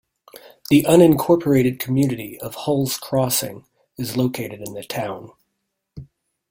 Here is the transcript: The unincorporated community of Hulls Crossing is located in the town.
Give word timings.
The 0.71 0.81
unincorporated 0.89 1.79
community 1.79 2.39
of 2.39 2.55
Hulls 2.65 2.97
Crossing 2.97 3.67
is 3.99 4.17
located 4.17 4.59
in 4.67 4.73
the 4.73 4.81
town. 4.83 5.29